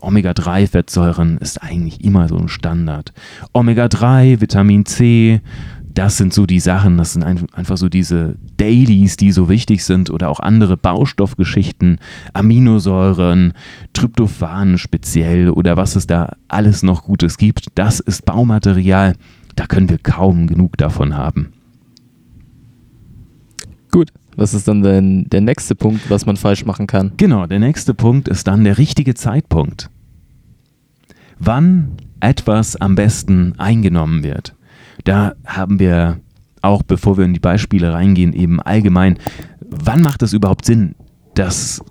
Omega-3-Fettsäuren 0.00 1.38
ist 1.38 1.62
eigentlich 1.62 2.04
immer 2.04 2.28
so 2.28 2.36
ein 2.36 2.48
Standard. 2.48 3.14
Omega-3, 3.54 4.40
Vitamin 4.40 4.84
C, 4.84 5.40
das 5.94 6.16
sind 6.16 6.34
so 6.34 6.44
die 6.44 6.60
Sachen, 6.60 6.98
das 6.98 7.12
sind 7.12 7.22
ein, 7.22 7.46
einfach 7.52 7.76
so 7.76 7.88
diese 7.88 8.36
Dailies, 8.56 9.16
die 9.16 9.30
so 9.30 9.48
wichtig 9.48 9.84
sind 9.84 10.10
oder 10.10 10.28
auch 10.28 10.40
andere 10.40 10.76
Baustoffgeschichten, 10.76 11.98
Aminosäuren, 12.32 13.52
Tryptophan 13.92 14.76
speziell 14.78 15.50
oder 15.50 15.76
was 15.76 15.94
es 15.96 16.06
da 16.06 16.36
alles 16.48 16.82
noch 16.82 17.04
Gutes 17.04 17.38
gibt. 17.38 17.68
Das 17.76 18.00
ist 18.00 18.24
Baumaterial, 18.24 19.14
da 19.54 19.66
können 19.66 19.88
wir 19.88 19.98
kaum 19.98 20.48
genug 20.48 20.76
davon 20.76 21.16
haben. 21.16 21.52
Gut. 23.90 24.10
Was 24.36 24.52
ist 24.52 24.66
dann 24.66 24.82
denn 24.82 25.28
der 25.30 25.42
nächste 25.42 25.76
Punkt, 25.76 26.10
was 26.10 26.26
man 26.26 26.36
falsch 26.36 26.64
machen 26.64 26.88
kann? 26.88 27.12
Genau, 27.16 27.46
der 27.46 27.60
nächste 27.60 27.94
Punkt 27.94 28.26
ist 28.26 28.48
dann 28.48 28.64
der 28.64 28.78
richtige 28.78 29.14
Zeitpunkt. 29.14 29.90
Wann 31.38 31.92
etwas 32.18 32.74
am 32.74 32.96
besten 32.96 33.54
eingenommen 33.58 34.24
wird. 34.24 34.56
Da 35.02 35.34
haben 35.44 35.78
wir 35.78 36.20
auch, 36.62 36.82
bevor 36.82 37.18
wir 37.18 37.24
in 37.24 37.34
die 37.34 37.40
Beispiele 37.40 37.92
reingehen, 37.92 38.32
eben 38.32 38.60
allgemein, 38.60 39.18
wann 39.68 40.02
macht 40.02 40.22
es 40.22 40.32
überhaupt 40.32 40.64
Sinn? 40.64 40.94
Das 41.34 41.82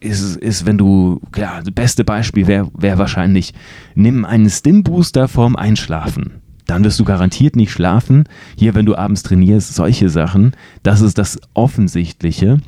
ist, 0.00 0.36
ist 0.36 0.66
wenn 0.66 0.78
du, 0.78 1.20
klar, 1.32 1.62
das 1.62 1.72
beste 1.72 2.04
Beispiel 2.04 2.46
wäre 2.46 2.70
wär 2.76 2.98
wahrscheinlich, 2.98 3.54
nimm 3.94 4.24
einen 4.24 4.50
Stim-Booster 4.50 5.28
vorm 5.28 5.56
Einschlafen. 5.56 6.40
Dann 6.66 6.84
wirst 6.84 7.00
du 7.00 7.04
garantiert 7.04 7.56
nicht 7.56 7.72
schlafen. 7.72 8.24
Hier, 8.56 8.74
wenn 8.74 8.86
du 8.86 8.94
abends 8.94 9.22
trainierst, 9.22 9.74
solche 9.74 10.08
Sachen, 10.08 10.52
das 10.82 11.00
ist 11.00 11.18
das 11.18 11.40
Offensichtliche. 11.54 12.58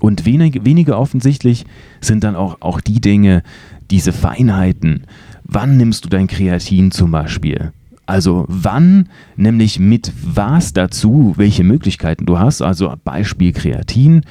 Und 0.00 0.24
wenig, 0.24 0.64
weniger 0.64 0.98
offensichtlich 0.98 1.66
sind 2.00 2.24
dann 2.24 2.36
auch, 2.36 2.56
auch 2.60 2.80
die 2.80 3.00
Dinge, 3.00 3.42
diese 3.90 4.12
Feinheiten. 4.12 5.04
Wann 5.44 5.76
nimmst 5.76 6.04
du 6.04 6.08
dein 6.08 6.26
Kreatin 6.26 6.90
zum 6.90 7.10
Beispiel? 7.10 7.72
Also 8.10 8.44
wann, 8.48 9.08
nämlich 9.36 9.78
mit 9.78 10.12
was 10.20 10.72
dazu, 10.72 11.34
welche 11.36 11.62
Möglichkeiten 11.62 12.26
du 12.26 12.40
hast. 12.40 12.60
Also 12.60 12.92
Beispiel 13.04 13.52
Kreatin 13.52 14.22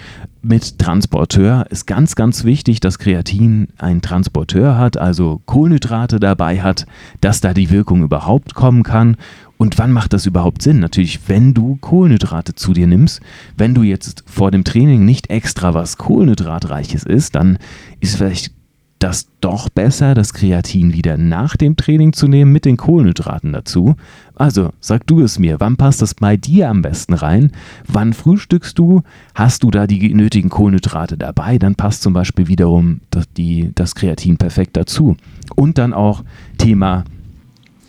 mit 0.42 0.80
Transporteur 0.80 1.66
ist 1.70 1.88
ganz, 1.88 2.16
ganz 2.16 2.44
wichtig, 2.44 2.82
dass 2.82 3.00
Kreatin 3.00 3.70
einen 3.78 4.02
Transporteur 4.02 4.78
hat, 4.78 4.98
also 4.98 5.42
Kohlenhydrate 5.46 6.20
dabei 6.20 6.62
hat, 6.62 6.88
dass 7.22 7.40
da 7.40 7.54
die 7.54 7.70
Wirkung 7.70 8.04
überhaupt 8.04 8.54
kommen 8.54 8.84
kann. 8.84 9.16
Und 9.56 9.78
wann 9.78 9.94
macht 9.94 10.12
das 10.12 10.26
überhaupt 10.26 10.62
Sinn? 10.62 10.82
Natürlich, 10.82 11.30
wenn 11.30 11.54
du 11.54 11.78
Kohlenhydrate 11.78 12.56
zu 12.56 12.74
dir 12.74 12.86
nimmst. 12.86 13.22
Wenn 13.56 13.74
du 13.74 13.84
jetzt 13.84 14.26
vor 14.28 14.52
dem 14.52 14.66
Training 14.66 15.06
nicht 15.06 15.30
extra 15.30 15.74
was 15.74 15.98
Kohlenhydratreiches 15.98 17.04
isst, 17.04 17.36
dann 17.36 17.58
ist 18.02 18.18
vielleicht 18.18 18.52
das 19.00 19.30
doch 19.40 19.70
besser, 19.70 20.14
das 20.14 20.34
Kreatin 20.34 20.94
wieder 20.94 21.18
nach 21.18 21.56
dem 21.56 21.78
Training 21.78 22.12
zu 22.12 22.28
nehmen 22.28 22.52
mit 22.52 22.66
den 22.66 22.76
Kohlenhydraten 22.76 23.54
dazu. 23.54 23.96
Also 24.36 24.72
sag 24.82 25.08
du 25.08 25.22
es 25.22 25.40
mir, 25.40 25.62
wann 25.62 25.78
passt 25.78 26.02
das 26.02 26.14
bei 26.14 26.36
dir 26.36 26.70
am 26.70 26.82
besten 26.82 27.14
rein? 27.14 27.54
Wann 27.88 28.12
frühstückst 28.14 28.78
du? 28.78 29.04
Hast 29.34 29.64
du 29.64 29.72
da 29.72 29.88
die 29.88 30.14
nötigen 30.14 30.50
Kohlenhydrate 30.50 31.18
dabei? 31.18 31.58
Dann 31.58 31.76
passt 31.76 32.02
zum 32.02 32.14
Beispiel 32.14 32.48
wiederum 32.48 33.00
das, 33.10 33.32
die, 33.32 33.72
das 33.74 33.96
Kreatin 33.96 34.38
perfekt 34.38 34.76
dazu. 34.76 35.16
Und 35.56 35.78
dann 35.78 35.94
auch 35.94 36.24
Thema 36.58 37.06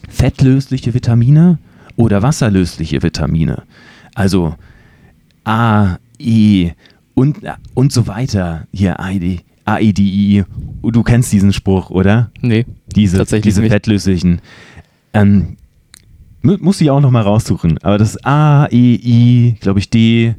fettlösliche 0.09 0.95
Vitamine 0.95 1.59
oder 1.97 2.23
wasserlösliche 2.23 3.03
Vitamine. 3.03 3.65
Also 4.15 4.55
A, 5.45 5.97
E 6.19 6.71
und, 7.15 7.39
und 7.75 7.93
so 7.93 8.07
weiter. 8.07 8.69
Hier, 8.73 8.97
ID. 9.01 9.43
AEDI, 9.65 10.45
du 10.83 11.03
kennst 11.03 11.33
diesen 11.33 11.53
Spruch, 11.53 11.91
oder? 11.91 12.31
Nee, 12.41 12.67
diese, 12.95 13.19
tatsächlich 13.19 13.45
diese 13.55 13.61
nicht. 13.63 13.73
fettlöslichen. 13.73 14.41
Ähm, 15.13 15.57
mu- 16.43 16.57
muss 16.61 16.81
ich 16.81 16.91
auch 16.91 17.01
nochmal 17.01 17.23
raussuchen. 17.23 17.79
Aber 17.83 17.99
das 17.99 18.23
A, 18.25 18.67
E, 18.71 18.95
I, 18.95 19.57
glaube 19.61 19.79
ich, 19.81 19.91
D, 19.91 20.35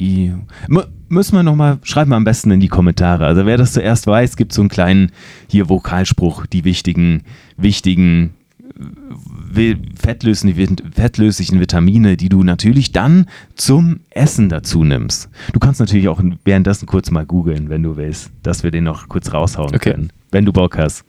I. 0.00 0.32
Mu 0.68 0.80
müssen 1.08 1.36
wir 1.36 1.44
nochmal, 1.44 1.78
schreiben 1.84 2.10
wir 2.10 2.16
am 2.16 2.24
besten 2.24 2.50
in 2.50 2.58
die 2.58 2.66
Kommentare. 2.68 3.26
Also 3.26 3.46
wer 3.46 3.56
das 3.56 3.72
zuerst 3.74 4.08
weiß, 4.08 4.36
gibt 4.36 4.52
so 4.52 4.60
einen 4.60 4.68
kleinen 4.68 5.12
hier 5.48 5.68
Vokalspruch, 5.68 6.46
die 6.46 6.64
wichtigen, 6.64 7.22
wichtigen 7.56 8.30
wi- 8.30 8.30
fettlöslichen, 9.98 10.76
fettlöslichen 10.94 11.60
Vitamine, 11.60 12.16
die 12.16 12.28
du 12.28 12.42
natürlich 12.42 12.92
dann 12.92 13.26
zum 13.54 14.00
Essen 14.10 14.48
dazu 14.48 14.84
nimmst. 14.84 15.28
Du 15.52 15.58
kannst 15.58 15.80
natürlich 15.80 16.08
auch 16.08 16.20
währenddessen 16.44 16.86
kurz 16.86 17.10
mal 17.10 17.24
googeln, 17.24 17.68
wenn 17.68 17.82
du 17.82 17.96
willst, 17.96 18.30
dass 18.42 18.62
wir 18.62 18.70
den 18.70 18.84
noch 18.84 19.08
kurz 19.08 19.32
raushauen 19.32 19.74
Okay. 19.74 19.92
können, 19.92 20.10
wenn 20.30 20.44
du 20.44 20.52
Bock 20.52 20.76
hast. 20.78 21.04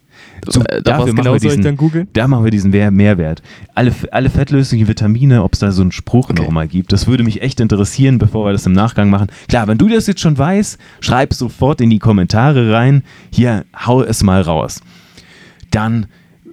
Äh, 0.47 0.81
da 0.81 0.81
dafür 0.81 0.83
was 0.83 1.13
machen 1.13 1.15
genau 1.15 1.23
wir 1.23 1.23
soll 1.25 1.35
ich 1.35 1.41
diesen- 1.57 1.63
dann 1.63 1.77
googeln? 1.77 2.07
Da 2.13 2.27
machen 2.27 2.43
wir 2.43 2.49
diesen 2.51 2.71
Mehr- 2.71 2.89
Mehrwert. 2.89 3.43
Alle, 3.75 3.93
alle 4.11 4.29
fettlöslichen 4.31 4.87
Vitamine, 4.87 5.43
ob 5.43 5.53
es 5.53 5.59
da 5.59 5.71
so 5.71 5.83
einen 5.83 5.91
Spruch 5.91 6.29
Okay. 6.31 6.41
nochmal 6.41 6.67
gibt, 6.67 6.91
das 6.91 7.05
würde 7.05 7.23
mich 7.23 7.41
echt 7.43 7.59
interessieren, 7.59 8.17
bevor 8.17 8.45
wir 8.45 8.51
das 8.51 8.65
im 8.65 8.73
Nachgang 8.73 9.09
machen. 9.11 9.27
Klar, 9.47 9.67
wenn 9.67 9.77
du 9.77 9.87
das 9.87 10.07
jetzt 10.07 10.21
schon 10.21 10.37
weißt, 10.37 10.79
schreib 11.01 11.33
sofort 11.33 11.81
in 11.81 11.89
die 11.91 11.99
Kommentare 11.99 12.71
rein. 12.73 13.03
Hier, 13.31 13.65
hau 13.85 14.01
es 14.01 14.23
mal 14.23 14.41
raus. 14.41 14.81
Dann 15.69 16.07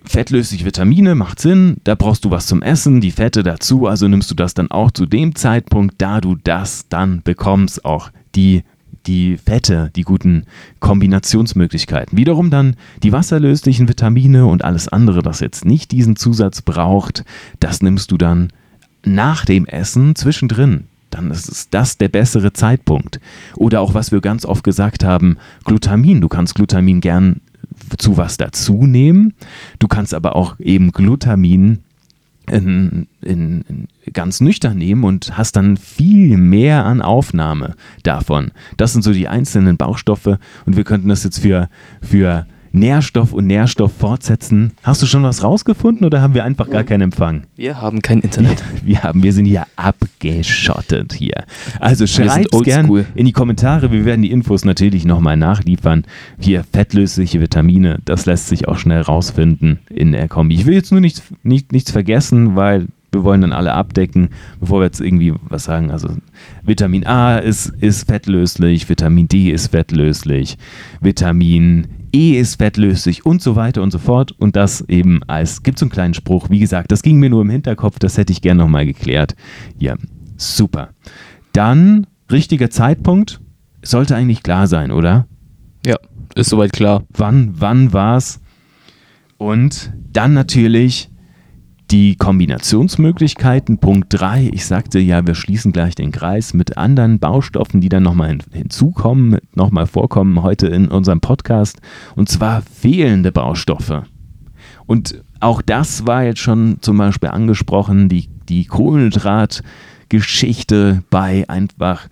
fettlösliche 0.04 0.64
Vitamine, 0.64 1.14
macht 1.14 1.40
Sinn. 1.40 1.78
Da 1.84 1.94
brauchst 1.94 2.24
du 2.24 2.30
was 2.30 2.46
zum 2.46 2.62
Essen, 2.62 3.00
die 3.00 3.10
Fette 3.10 3.42
dazu. 3.42 3.86
Also 3.86 4.08
nimmst 4.08 4.30
du 4.30 4.34
das 4.34 4.54
dann 4.54 4.70
auch 4.70 4.90
zu 4.90 5.06
dem 5.06 5.34
Zeitpunkt, 5.34 5.96
da 5.98 6.20
du 6.20 6.36
das 6.36 6.88
dann 6.88 7.22
bekommst, 7.22 7.84
auch 7.84 8.10
die, 8.34 8.62
die 9.06 9.36
Fette, 9.36 9.90
die 9.96 10.02
guten 10.02 10.44
Kombinationsmöglichkeiten. 10.80 12.16
Wiederum 12.16 12.50
dann 12.50 12.76
die 13.02 13.12
wasserlöslichen 13.12 13.88
Vitamine 13.88 14.46
und 14.46 14.64
alles 14.64 14.88
andere, 14.88 15.22
das 15.22 15.40
jetzt 15.40 15.64
nicht 15.64 15.92
diesen 15.92 16.16
Zusatz 16.16 16.62
braucht, 16.62 17.24
das 17.60 17.82
nimmst 17.82 18.10
du 18.10 18.18
dann 18.18 18.52
nach 19.04 19.44
dem 19.44 19.66
Essen 19.66 20.14
zwischendrin. 20.14 20.84
Dann 21.10 21.30
ist 21.30 21.68
das 21.72 21.96
der 21.96 22.08
bessere 22.08 22.52
Zeitpunkt. 22.52 23.20
Oder 23.54 23.80
auch, 23.80 23.94
was 23.94 24.10
wir 24.10 24.20
ganz 24.20 24.44
oft 24.44 24.64
gesagt 24.64 25.04
haben, 25.04 25.36
Glutamin. 25.64 26.20
Du 26.20 26.28
kannst 26.28 26.56
Glutamin 26.56 27.00
gern 27.00 27.40
zu 27.98 28.16
was 28.16 28.36
dazu 28.36 28.86
nehmen. 28.86 29.34
Du 29.78 29.88
kannst 29.88 30.14
aber 30.14 30.36
auch 30.36 30.58
eben 30.60 30.92
Glutamin 30.92 31.80
in, 32.50 33.06
in, 33.22 33.62
in 33.62 33.88
ganz 34.12 34.40
nüchtern 34.40 34.76
nehmen 34.76 35.04
und 35.04 35.36
hast 35.36 35.56
dann 35.56 35.76
viel 35.76 36.36
mehr 36.36 36.84
an 36.84 37.00
Aufnahme 37.00 37.74
davon. 38.02 38.50
Das 38.76 38.92
sind 38.92 39.02
so 39.02 39.12
die 39.12 39.28
einzelnen 39.28 39.76
Baustoffe 39.76 40.38
und 40.66 40.76
wir 40.76 40.84
könnten 40.84 41.08
das 41.08 41.24
jetzt 41.24 41.38
für, 41.38 41.68
für 42.02 42.46
Nährstoff 42.74 43.32
und 43.32 43.46
Nährstoff 43.46 43.92
fortsetzen. 43.92 44.72
Hast 44.82 45.00
du 45.00 45.06
schon 45.06 45.22
was 45.22 45.44
rausgefunden 45.44 46.04
oder 46.04 46.20
haben 46.20 46.34
wir 46.34 46.42
einfach 46.42 46.68
gar 46.68 46.82
keinen 46.82 47.02
Empfang? 47.02 47.44
Wir 47.54 47.80
haben 47.80 48.02
kein 48.02 48.20
Internet. 48.20 48.64
Wir 48.84 49.04
haben, 49.04 49.22
wir 49.22 49.32
sind 49.32 49.44
hier 49.44 49.64
abgeschottet 49.76 51.12
hier. 51.12 51.44
Also 51.78 52.06
schreibt 52.08 52.52
oldschool. 52.52 52.64
gern 52.64 53.06
in 53.14 53.26
die 53.26 53.32
Kommentare. 53.32 53.92
Wir 53.92 54.04
werden 54.04 54.22
die 54.22 54.32
Infos 54.32 54.64
natürlich 54.64 55.04
nochmal 55.04 55.36
nachliefern. 55.36 56.04
Hier 56.40 56.64
fettlösliche 56.64 57.40
Vitamine, 57.40 58.00
das 58.04 58.26
lässt 58.26 58.48
sich 58.48 58.66
auch 58.66 58.76
schnell 58.76 59.02
rausfinden 59.02 59.78
in 59.88 60.10
der 60.10 60.28
Kombi. 60.28 60.56
Ich 60.56 60.66
will 60.66 60.74
jetzt 60.74 60.90
nur 60.90 61.00
nichts, 61.00 61.22
nicht, 61.44 61.70
nichts 61.70 61.92
vergessen, 61.92 62.56
weil 62.56 62.88
wir 63.12 63.22
wollen 63.22 63.42
dann 63.42 63.52
alle 63.52 63.72
abdecken, 63.72 64.30
bevor 64.58 64.80
wir 64.80 64.86
jetzt 64.86 65.00
irgendwie 65.00 65.32
was 65.48 65.62
sagen. 65.62 65.92
Also 65.92 66.08
Vitamin 66.64 67.06
A 67.06 67.38
ist, 67.38 67.68
ist 67.80 68.08
fettlöslich, 68.08 68.88
Vitamin 68.88 69.28
D 69.28 69.50
ist 69.50 69.68
fettlöslich, 69.68 70.58
Vitamin 71.00 71.86
E 72.14 72.38
ist 72.38 72.56
fettlöslich 72.56 73.26
und 73.26 73.42
so 73.42 73.56
weiter 73.56 73.82
und 73.82 73.90
so 73.90 73.98
fort. 73.98 74.32
Und 74.32 74.54
das 74.54 74.82
eben 74.88 75.22
als, 75.24 75.62
gibt 75.64 75.78
so 75.78 75.84
einen 75.84 75.90
kleinen 75.90 76.14
Spruch. 76.14 76.48
Wie 76.48 76.60
gesagt, 76.60 76.92
das 76.92 77.02
ging 77.02 77.18
mir 77.18 77.28
nur 77.28 77.42
im 77.42 77.50
Hinterkopf, 77.50 77.98
das 77.98 78.16
hätte 78.16 78.32
ich 78.32 78.40
gerne 78.40 78.62
nochmal 78.62 78.86
geklärt. 78.86 79.34
Ja, 79.78 79.96
super. 80.36 80.90
Dann, 81.52 82.06
richtiger 82.30 82.70
Zeitpunkt, 82.70 83.40
sollte 83.82 84.14
eigentlich 84.14 84.42
klar 84.42 84.68
sein, 84.68 84.92
oder? 84.92 85.26
Ja, 85.84 85.96
ist 86.36 86.50
soweit 86.50 86.72
klar. 86.72 87.02
Wann, 87.10 87.54
wann 87.58 87.92
war's? 87.92 88.40
Und 89.36 89.92
dann 90.12 90.34
natürlich 90.34 91.10
die 91.90 92.16
Kombinationsmöglichkeiten. 92.16 93.78
Punkt 93.78 94.08
3. 94.10 94.50
Ich 94.52 94.66
sagte 94.66 94.98
ja, 94.98 95.26
wir 95.26 95.34
schließen 95.34 95.72
gleich 95.72 95.94
den 95.94 96.12
Kreis 96.12 96.52
mit 96.54 96.76
anderen 96.76 97.18
Baustoffen, 97.18 97.80
die 97.80 97.88
dann 97.88 98.02
nochmal 98.02 98.28
hin, 98.28 98.42
hinzukommen, 98.52 99.38
nochmal 99.54 99.86
vorkommen 99.86 100.42
heute 100.42 100.66
in 100.68 100.88
unserem 100.88 101.20
Podcast. 101.20 101.80
Und 102.16 102.28
zwar 102.28 102.60
fehlende 102.62 103.32
Baustoffe. 103.32 104.02
Und 104.86 105.22
auch 105.40 105.62
das 105.62 106.06
war 106.06 106.24
jetzt 106.24 106.40
schon 106.40 106.78
zum 106.80 106.98
Beispiel 106.98 107.30
angesprochen, 107.30 108.08
die, 108.08 108.28
die 108.48 108.64
Kohlenhydratgeschichte 108.64 111.02
bei 111.10 111.44
einfach 111.48 112.08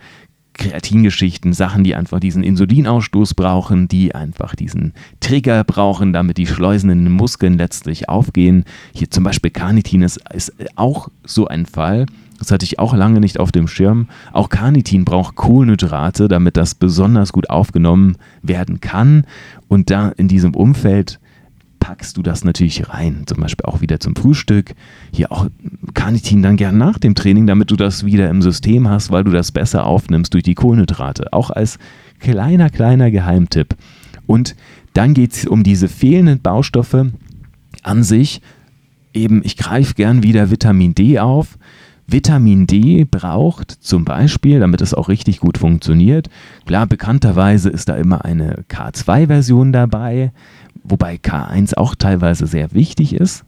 Kreatingeschichten, 0.54 1.52
Sachen, 1.52 1.85
die 1.85 1.94
einfach 1.94 2.21
diesen 2.21 2.42
Insulinausstoß 2.42 3.35
brauchen, 3.35 3.88
die 3.88 4.14
einfach 4.14 4.54
diesen 4.54 4.92
Trigger 5.21 5.64
brauchen, 5.64 6.12
damit 6.12 6.38
die 6.38 6.47
Schleusen 6.47 6.90
in 6.90 7.04
den 7.04 7.12
Muskeln 7.12 7.56
letztlich 7.56 8.09
aufgehen. 8.09 8.64
Hier 8.94 9.11
zum 9.11 9.25
Beispiel 9.25 9.50
Carnitin 9.50 10.02
ist, 10.02 10.21
ist 10.32 10.52
auch 10.76 11.09
so 11.25 11.47
ein 11.47 11.66
Fall. 11.66 12.06
Das 12.38 12.50
hatte 12.50 12.64
ich 12.64 12.80
auch 12.80 12.92
lange 12.92 13.21
nicht 13.21 13.38
auf 13.38 13.52
dem 13.52 13.68
Schirm. 13.68 14.09
Auch 14.32 14.49
Carnitin 14.49 15.04
braucht 15.04 15.37
Kohlenhydrate, 15.37 16.26
damit 16.26 16.56
das 16.56 16.75
besonders 16.75 17.32
gut 17.32 17.49
aufgenommen 17.50 18.16
werden 18.42 18.80
kann. 18.80 19.26
Und 19.68 19.90
da 19.90 20.09
in 20.09 20.26
diesem 20.26 20.54
Umfeld 20.54 21.21
packst 21.83 22.17
du 22.17 22.23
das 22.23 22.45
natürlich 22.45 22.89
rein. 22.91 23.25
Zum 23.27 23.41
Beispiel 23.41 23.67
auch 23.67 23.81
wieder 23.81 23.99
zum 23.99 24.15
Frühstück. 24.15 24.75
Hier 25.12 25.33
auch 25.33 25.49
Carnitin 25.95 26.41
dann 26.41 26.57
gern 26.57 26.79
nach 26.79 26.97
dem 26.97 27.17
Training, 27.17 27.49
damit 27.49 27.73
du 27.73 27.77
das 27.77 28.07
wieder 28.07 28.31
im 28.31 28.41
System 28.41 28.89
hast, 28.89 29.11
weil 29.11 29.25
du 29.25 29.33
das 29.33 29.51
besser 29.51 29.85
aufnimmst 29.85 30.33
durch 30.33 30.45
die 30.45 30.55
Kohlenhydrate. 30.55 31.33
Auch 31.33 31.51
als 31.51 31.81
kleiner, 32.21 32.71
kleiner 32.71 33.11
Geheimtipp. 33.11 33.75
Und 34.27 34.55
dann 34.95 35.12
geht 35.12 35.33
es 35.33 35.45
um 35.45 35.65
diese 35.65 35.89
fehlenden 35.89 36.41
Baustoffe 36.41 37.07
an 37.83 38.03
sich. 38.05 38.41
Eben, 39.12 39.43
ich 39.45 39.57
greife 39.57 39.95
gern 39.95 40.23
wieder 40.23 40.53
Vitamin 40.53 40.95
D 40.95 41.19
auf. 41.19 41.59
Vitamin 42.07 42.69
D 42.69 43.05
braucht 43.05 43.73
zum 43.73 44.05
Beispiel, 44.05 44.61
damit 44.61 44.81
es 44.83 44.95
auch 44.95 45.09
richtig 45.09 45.41
gut 45.41 45.59
funktioniert, 45.59 46.29
klar, 46.67 46.87
bekannterweise 46.87 47.71
ist 47.71 47.89
da 47.89 47.97
immer 47.97 48.25
eine 48.25 48.65
K2-Version 48.69 49.73
dabei, 49.73 50.33
wobei 50.85 51.17
K1 51.17 51.75
auch 51.77 51.95
teilweise 51.95 52.47
sehr 52.47 52.73
wichtig 52.73 53.15
ist. 53.15 53.45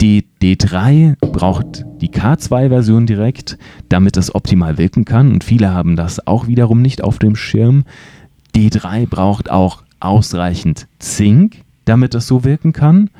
Die 0.00 0.26
D3 0.42 1.16
braucht 1.20 1.84
die 2.00 2.10
K2-Version 2.10 3.06
direkt, 3.06 3.58
damit 3.88 4.16
es 4.16 4.34
optimal 4.34 4.78
wirken 4.78 5.04
kann 5.04 5.32
und 5.32 5.42
viele 5.42 5.72
haben 5.72 5.96
das 5.96 6.26
auch 6.26 6.46
wiederum 6.46 6.82
nicht 6.82 7.02
auf 7.02 7.18
dem 7.18 7.34
Schirm. 7.34 7.84
D3 8.54 9.08
braucht 9.08 9.50
auch 9.50 9.82
ausreichend 9.98 10.86
Zink, 10.98 11.62
damit 11.84 12.14
es 12.14 12.26
so 12.26 12.44
wirken 12.44 12.72
kann 12.72 13.10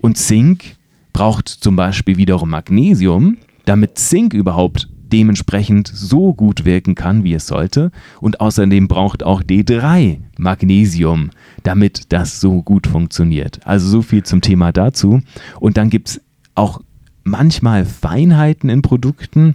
und 0.00 0.18
Zink 0.18 0.76
braucht 1.12 1.48
zum 1.48 1.76
Beispiel 1.76 2.16
wiederum 2.16 2.50
Magnesium, 2.50 3.38
damit 3.64 3.98
Zink 3.98 4.34
überhaupt 4.34 4.88
dementsprechend 5.14 5.86
so 5.86 6.34
gut 6.34 6.64
wirken 6.64 6.96
kann, 6.96 7.22
wie 7.22 7.34
es 7.34 7.46
sollte. 7.46 7.92
Und 8.20 8.40
außerdem 8.40 8.88
braucht 8.88 9.22
auch 9.22 9.44
D3 9.44 10.18
Magnesium, 10.38 11.30
damit 11.62 12.12
das 12.12 12.40
so 12.40 12.62
gut 12.62 12.88
funktioniert. 12.88 13.60
Also 13.64 13.88
so 13.88 14.02
viel 14.02 14.24
zum 14.24 14.40
Thema 14.40 14.72
dazu. 14.72 15.20
Und 15.60 15.76
dann 15.76 15.88
gibt 15.88 16.08
es 16.08 16.20
auch 16.56 16.80
manchmal 17.22 17.84
Feinheiten 17.84 18.68
in 18.68 18.82
Produkten, 18.82 19.54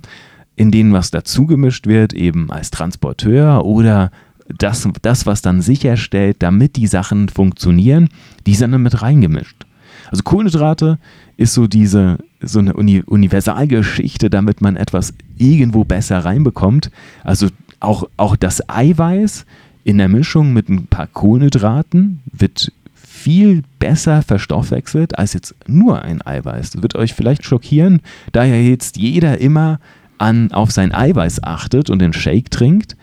in 0.56 0.72
denen 0.72 0.94
was 0.94 1.12
dazugemischt 1.12 1.88
wird, 1.88 2.14
eben 2.14 2.50
als 2.52 2.72
Transporteur 2.72 3.66
oder 3.66 4.12
das, 4.48 4.88
das, 5.02 5.26
was 5.26 5.42
dann 5.42 5.62
sicherstellt, 5.62 6.38
damit 6.40 6.78
die 6.78 6.88
Sachen 6.88 7.28
funktionieren, 7.28 8.08
die 8.48 8.56
sind 8.56 8.72
dann 8.72 8.82
mit 8.82 9.02
reingemischt. 9.02 9.66
Also 10.10 10.24
Kohlenhydrate 10.24 10.98
ist 11.38 11.54
so 11.54 11.68
diese 11.68 12.18
so 12.42 12.60
eine 12.60 12.74
Uni 12.74 13.02
Universalgeschichte, 13.06 14.30
damit 14.30 14.62
man 14.62 14.76
etwas 14.76 15.14
irgendwo 15.38 15.84
besser 15.84 16.20
reinbekommt. 16.20 16.92
Also 17.24 17.48
auch, 17.80 18.10
auch 18.18 18.36
das 18.36 18.68
Eiweiß 18.70 19.46
in 19.84 19.98
der 19.98 20.10
Mischung 20.10 20.54
mit 20.54 20.70
ein 20.70 20.88
paar 20.88 21.08
Kohlenhydraten 21.08 22.22
wird 22.32 22.72
viel 22.94 23.64
besser 23.80 24.22
verstoffwechselt 24.22 25.18
als 25.18 25.34
jetzt 25.34 25.56
nur 25.68 26.02
ein 26.02 26.22
Eiweiß. 26.26 26.72
Das 26.72 26.82
wird 26.82 26.96
euch 26.96 27.14
vielleicht 27.14 27.44
schockieren, 27.44 28.02
da 28.32 28.44
ja 28.44 28.56
jetzt 28.56 28.98
jeder 28.98 29.40
immer 29.40 29.80
an, 30.18 30.52
auf 30.52 30.72
sein 30.72 30.94
Eiweiß 30.94 31.44
achtet 31.44 31.90
und 31.90 32.00
den 32.00 32.14
Shake 32.14 32.52
trinkt. 32.52 32.96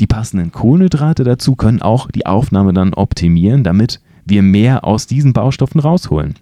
Die 0.00 0.06
passenden 0.06 0.52
Kohlenhydrate 0.52 1.24
dazu 1.24 1.54
können 1.54 1.82
auch 1.82 2.10
die 2.10 2.26
Aufnahme 2.26 2.72
dann 2.72 2.94
optimieren, 2.94 3.64
damit 3.64 4.00
wir 4.24 4.42
mehr 4.42 4.84
aus 4.84 5.06
diesen 5.06 5.32
Baustoffen 5.32 5.80
rausholen. 5.80 6.34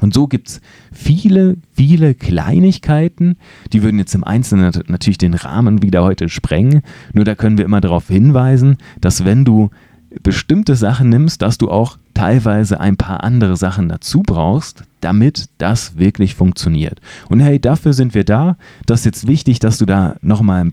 Und 0.00 0.14
so 0.14 0.26
gibt 0.26 0.48
es 0.48 0.60
viele, 0.92 1.56
viele 1.72 2.14
Kleinigkeiten, 2.14 3.36
die 3.72 3.82
würden 3.82 3.98
jetzt 3.98 4.14
im 4.14 4.24
Einzelnen 4.24 4.66
nat- 4.66 4.88
natürlich 4.88 5.18
den 5.18 5.34
Rahmen 5.34 5.82
wieder 5.82 6.02
heute 6.02 6.28
sprengen. 6.28 6.82
Nur 7.12 7.24
da 7.24 7.34
können 7.34 7.58
wir 7.58 7.64
immer 7.64 7.80
darauf 7.80 8.08
hinweisen, 8.08 8.76
dass 9.00 9.24
wenn 9.24 9.44
du 9.44 9.70
bestimmte 10.22 10.74
Sachen 10.74 11.08
nimmst, 11.08 11.40
dass 11.40 11.56
du 11.56 11.70
auch 11.70 11.96
teilweise 12.14 12.80
ein 12.80 12.96
paar 12.96 13.22
andere 13.22 13.56
Sachen 13.56 13.88
dazu 13.88 14.22
brauchst, 14.22 14.82
damit 15.00 15.46
das 15.58 15.96
wirklich 15.98 16.34
funktioniert. 16.34 17.00
Und 17.28 17.38
hey, 17.40 17.60
dafür 17.60 17.92
sind 17.92 18.14
wir 18.14 18.24
da. 18.24 18.56
Das 18.86 19.00
ist 19.00 19.04
jetzt 19.06 19.26
wichtig, 19.28 19.60
dass 19.60 19.78
du 19.78 19.86
da 19.86 20.16
nochmal 20.20 20.72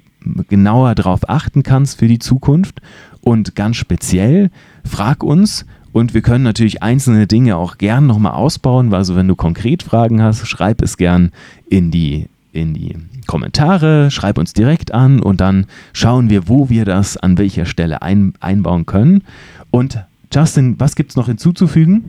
genauer 0.50 0.96
drauf 0.96 1.30
achten 1.30 1.62
kannst 1.62 2.00
für 2.00 2.08
die 2.08 2.20
Zukunft. 2.20 2.82
Und 3.22 3.56
ganz 3.56 3.76
speziell, 3.76 4.50
frag 4.84 5.24
uns 5.24 5.66
Und 5.98 6.14
wir 6.14 6.22
können 6.22 6.44
natürlich 6.44 6.84
einzelne 6.84 7.26
Dinge 7.26 7.58
auch 7.58 7.80
gern 7.80 8.06
nochmal 8.06 8.34
ausbauen. 8.34 8.94
Also 8.94 9.16
wenn 9.16 9.28
du 9.28 9.36
konkret 9.36 9.82
Fragen 9.82 10.22
hast, 10.22 10.46
schreib 10.46 10.84
es 10.84 10.96
gern 10.96 11.32
in 11.68 11.90
die, 11.90 12.28
in 12.52 12.76
die 12.76 12.96
Kommentare, 13.26 14.12
schreib 14.12 14.38
uns 14.38 14.54
direkt 14.54 14.94
an 14.94 15.20
und 15.20 15.42
dann 15.42 15.66
schauen 15.94 16.30
wir, 16.30 16.48
wo 16.48 16.70
wir 16.70 16.86
das 16.86 17.18
an 17.18 17.40
welcher 17.40 17.66
Stelle 17.66 18.04
ein, 18.04 18.36
einbauen 18.40 18.86
können. 18.86 19.24
Und 19.72 19.98
Justin, 20.32 20.80
was 20.80 20.96
gibt 20.96 21.10
es 21.10 21.16
noch 21.16 21.26
hinzuzufügen? 21.26 22.04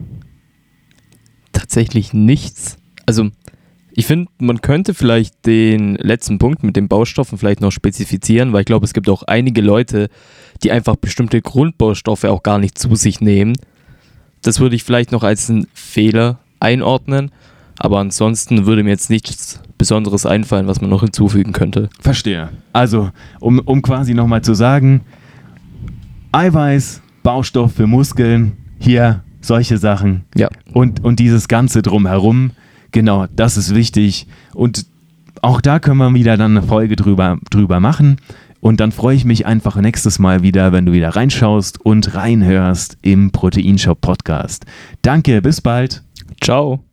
Tatsächlich 1.51 2.13
nichts. 2.13 2.77
Also 3.07 3.31
ich 3.91 4.05
finde, 4.05 4.29
man 4.37 4.61
könnte 4.61 4.93
vielleicht 4.93 5.47
den 5.47 5.95
letzten 5.95 6.37
Punkt 6.37 6.61
mit 6.61 6.75
den 6.75 6.89
Baustoffen 6.89 7.39
vielleicht 7.39 7.61
noch 7.61 7.71
spezifizieren, 7.71 8.53
weil 8.53 8.59
ich 8.59 8.67
glaube, 8.67 8.85
es 8.85 8.93
gibt 8.93 9.09
auch 9.09 9.23
einige 9.23 9.61
Leute, 9.61 10.09
die 10.61 10.71
einfach 10.71 10.95
bestimmte 10.95 11.41
Grundbaustoffe 11.41 12.25
auch 12.25 12.43
gar 12.43 12.59
nicht 12.59 12.77
zu 12.77 12.93
sich 12.93 13.19
nehmen. 13.19 13.55
Das 14.41 14.59
würde 14.59 14.75
ich 14.75 14.83
vielleicht 14.83 15.11
noch 15.11 15.23
als 15.23 15.49
einen 15.49 15.67
Fehler 15.73 16.39
einordnen, 16.59 17.31
aber 17.77 17.99
ansonsten 17.99 18.65
würde 18.65 18.83
mir 18.83 18.89
jetzt 18.91 19.09
nichts 19.09 19.61
Besonderes 19.77 20.25
einfallen, 20.25 20.67
was 20.67 20.81
man 20.81 20.89
noch 20.89 21.01
hinzufügen 21.01 21.53
könnte. 21.53 21.89
Verstehe. 21.99 22.49
Also, 22.73 23.09
um, 23.39 23.59
um 23.59 23.81
quasi 23.81 24.13
nochmal 24.13 24.41
zu 24.41 24.53
sagen, 24.53 25.01
Eiweiß, 26.31 27.01
Baustoff 27.23 27.73
für 27.73 27.87
Muskeln, 27.87 28.57
hier 28.79 29.23
solche 29.41 29.77
Sachen. 29.77 30.25
Ja. 30.35 30.49
Und, 30.73 31.03
und 31.03 31.19
dieses 31.19 31.47
Ganze 31.47 31.81
drumherum, 31.81 32.51
genau, 32.91 33.27
das 33.35 33.57
ist 33.57 33.73
wichtig. 33.73 34.27
Und 34.53 34.85
auch 35.41 35.61
da 35.61 35.79
können 35.79 35.97
wir 35.97 36.13
wieder 36.13 36.37
dann 36.37 36.57
eine 36.57 36.67
Folge 36.67 36.95
drüber, 36.95 37.37
drüber 37.49 37.79
machen. 37.79 38.17
Und 38.61 38.79
dann 38.79 38.91
freue 38.91 39.15
ich 39.15 39.25
mich 39.25 39.45
einfach 39.45 39.75
nächstes 39.77 40.19
Mal 40.19 40.43
wieder, 40.43 40.71
wenn 40.71 40.85
du 40.85 40.91
wieder 40.91 41.09
reinschaust 41.09 41.83
und 41.83 42.13
reinhörst 42.13 42.97
im 43.01 43.31
Proteinshop 43.31 44.01
Podcast. 44.01 44.65
Danke, 45.01 45.41
bis 45.41 45.61
bald. 45.61 46.03
Ciao. 46.41 46.88